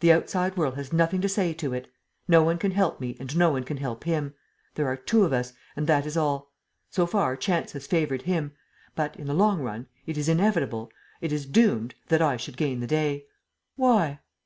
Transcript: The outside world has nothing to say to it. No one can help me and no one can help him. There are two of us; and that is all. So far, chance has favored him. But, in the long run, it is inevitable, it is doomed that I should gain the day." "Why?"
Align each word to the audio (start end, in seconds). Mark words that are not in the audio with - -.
The 0.00 0.12
outside 0.12 0.58
world 0.58 0.74
has 0.74 0.92
nothing 0.92 1.22
to 1.22 1.28
say 1.30 1.54
to 1.54 1.72
it. 1.72 1.88
No 2.28 2.42
one 2.42 2.58
can 2.58 2.72
help 2.72 3.00
me 3.00 3.16
and 3.18 3.34
no 3.34 3.48
one 3.50 3.64
can 3.64 3.78
help 3.78 4.04
him. 4.04 4.34
There 4.74 4.86
are 4.86 4.94
two 4.98 5.24
of 5.24 5.32
us; 5.32 5.54
and 5.74 5.86
that 5.86 6.04
is 6.04 6.18
all. 6.18 6.52
So 6.90 7.06
far, 7.06 7.34
chance 7.34 7.72
has 7.72 7.86
favored 7.86 8.20
him. 8.20 8.52
But, 8.94 9.16
in 9.16 9.26
the 9.26 9.32
long 9.32 9.62
run, 9.62 9.86
it 10.06 10.18
is 10.18 10.28
inevitable, 10.28 10.90
it 11.22 11.32
is 11.32 11.46
doomed 11.46 11.94
that 12.08 12.20
I 12.20 12.36
should 12.36 12.58
gain 12.58 12.80
the 12.80 12.86
day." 12.86 13.24
"Why?" 13.76 14.20